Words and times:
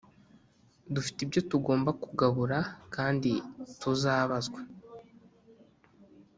dufite 0.93 1.19
ibyo 1.25 1.41
tugomba 1.51 1.89
kugabura 2.03 2.59
kandi 2.95 3.31
tuzabazwa. 3.79 4.59